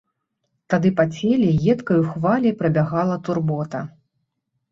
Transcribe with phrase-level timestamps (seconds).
[0.73, 3.83] Тады па целе едкаю хваляй прабягала турбота.